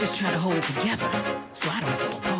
[0.00, 1.10] just try to hold it together
[1.52, 2.39] so I don't go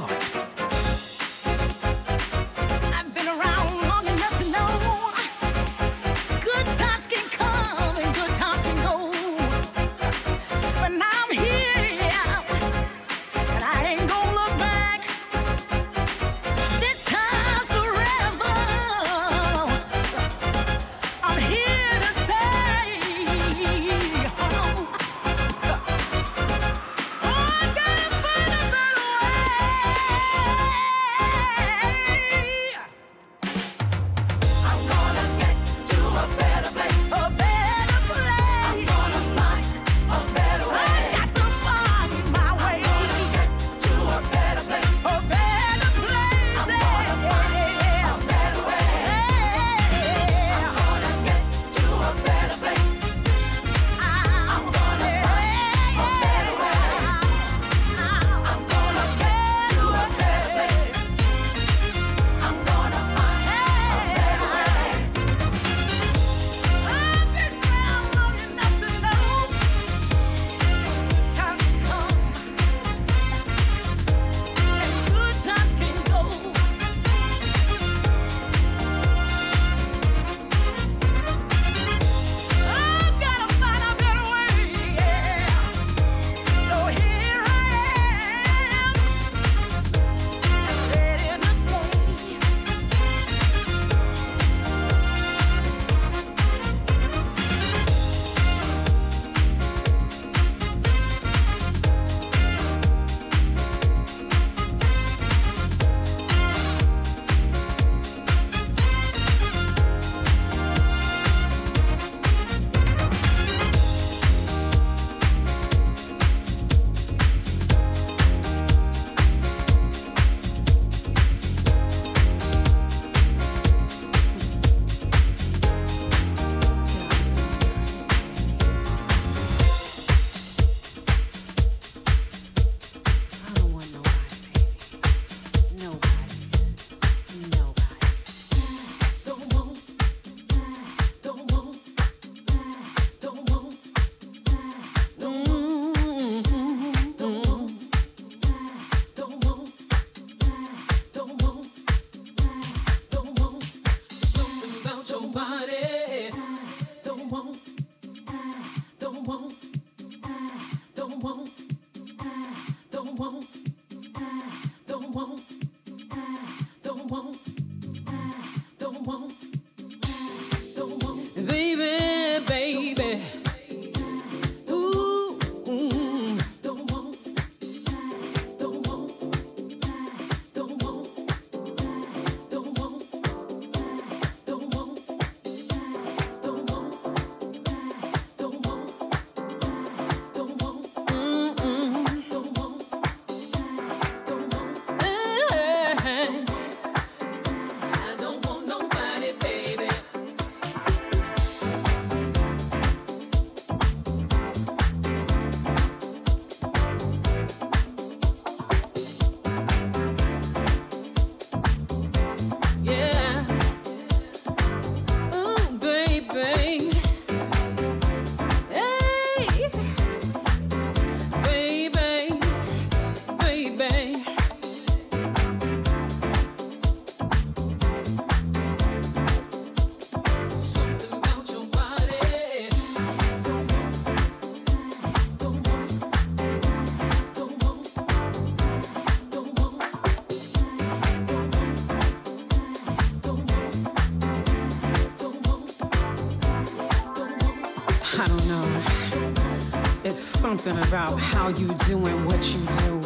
[250.78, 253.00] about how you doing what you do,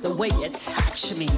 [0.00, 1.28] the way you touch me.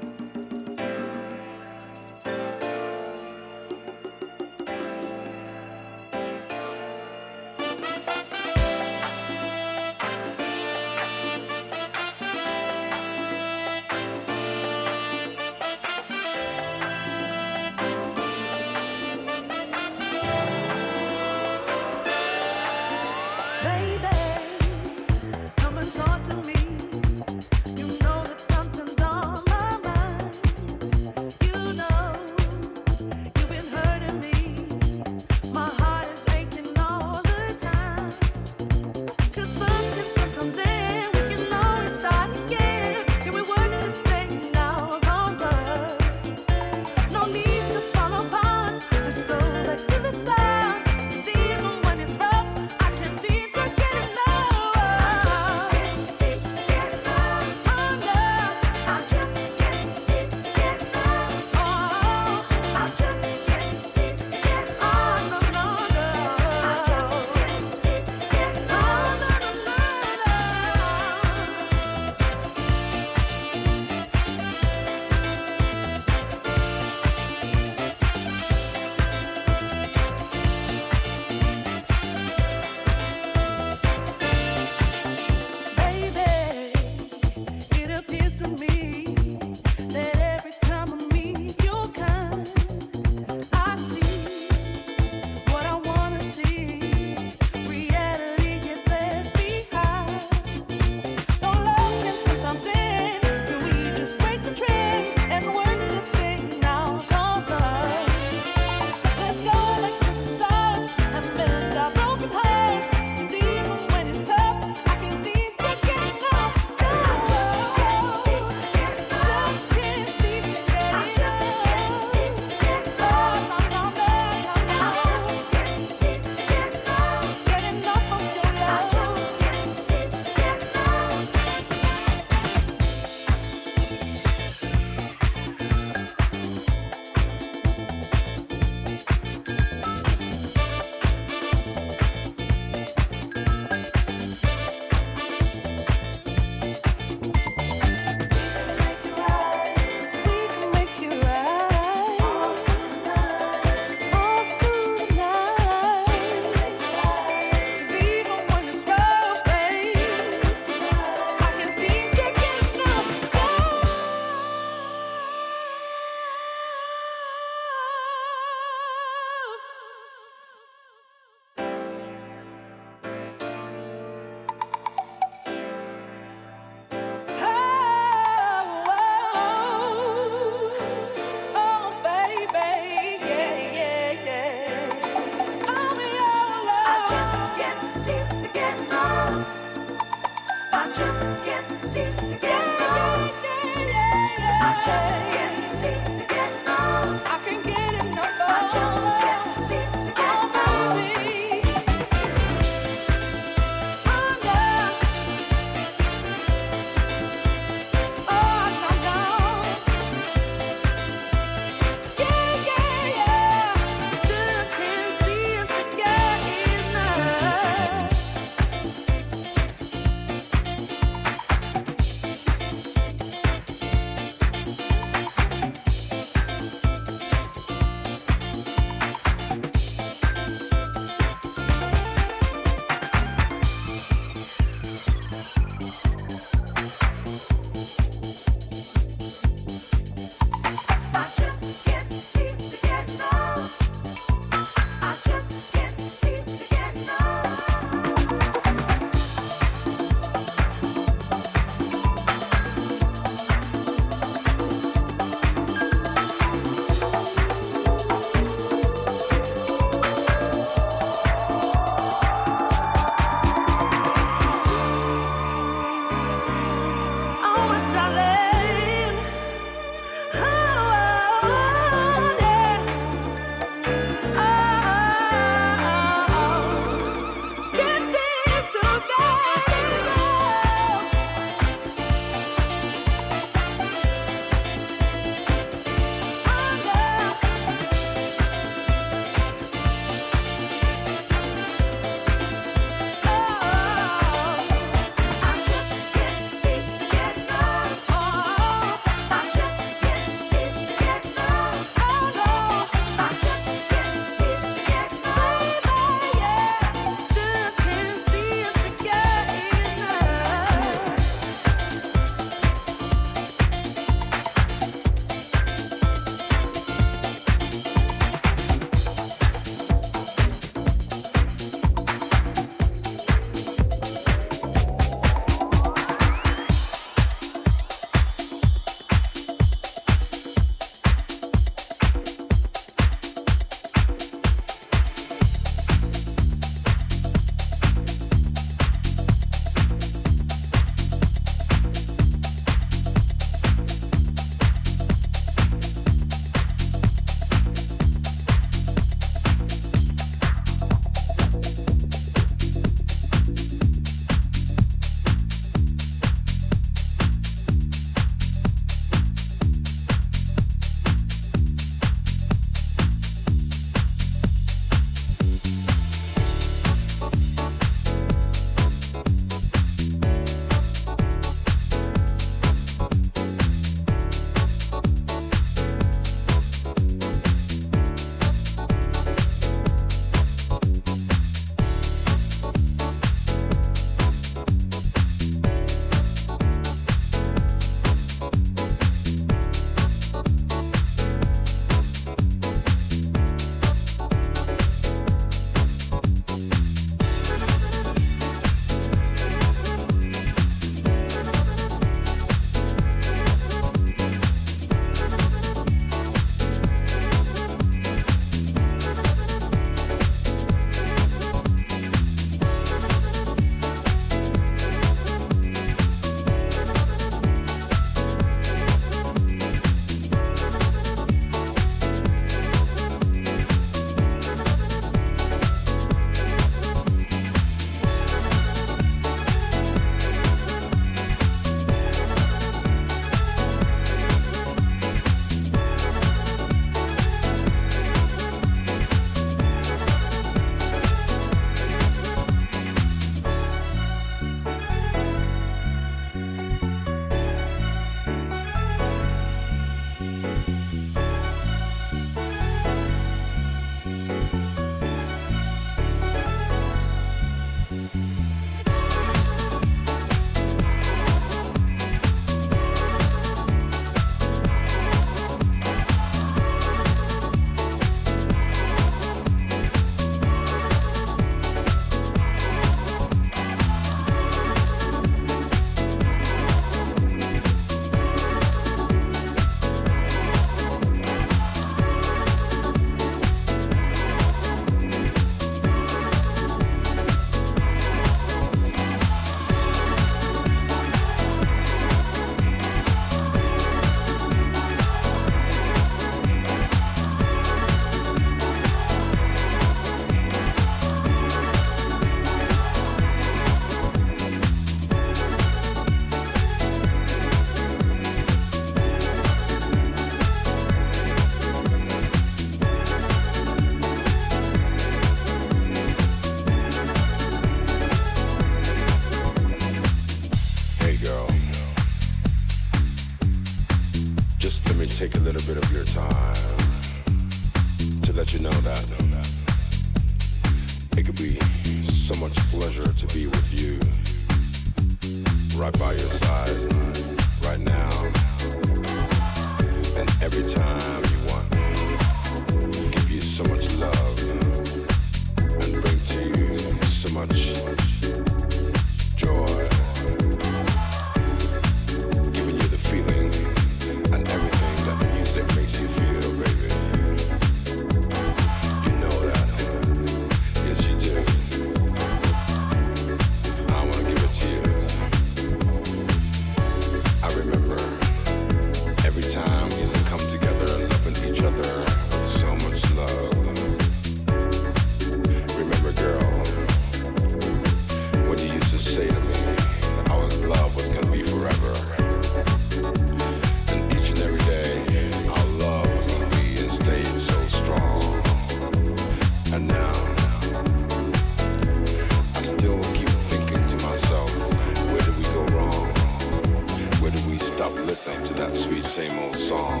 [597.74, 600.00] stop listening to that sweet same old song.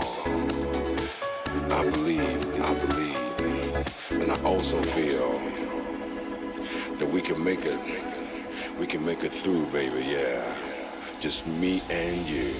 [1.72, 5.32] I believe, I believe, and I also feel
[6.98, 7.80] that we can make it.
[8.78, 10.54] We can make it through, baby, yeah.
[11.20, 12.54] Just me and you.